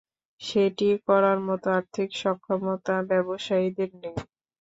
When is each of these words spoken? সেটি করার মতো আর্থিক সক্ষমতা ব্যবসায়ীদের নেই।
সেটি 0.41 0.87
করার 1.07 1.39
মতো 1.47 1.67
আর্থিক 1.77 2.09
সক্ষমতা 2.21 2.95
ব্যবসায়ীদের 3.09 3.89
নেই। 4.01 4.17